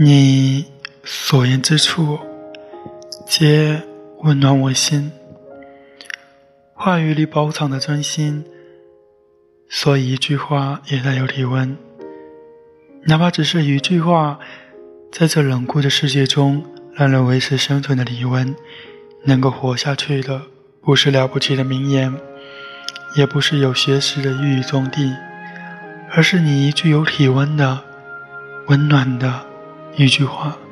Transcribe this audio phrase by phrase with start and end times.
[0.00, 0.64] 你
[1.02, 2.20] 所言之处，
[3.26, 3.82] 皆
[4.20, 5.10] 温暖我心。
[6.72, 8.44] 话语里包藏的真心，
[9.68, 11.76] 所以一句话也带有体温。
[13.06, 14.38] 哪怕只是一句话，
[15.10, 18.54] 在这冷酷的世界中，让人维持生存的体温，
[19.24, 20.42] 能够活下去的，
[20.80, 22.14] 不是了不起的名言，
[23.16, 25.16] 也不是有学识的一语中的，
[26.12, 27.80] 而是你一句有体温的、
[28.68, 29.47] 温暖的
[29.98, 30.67] 一句话。